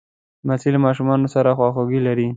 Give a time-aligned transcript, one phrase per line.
[0.43, 2.27] لمسی له ماشومانو سره خواخوږي لري.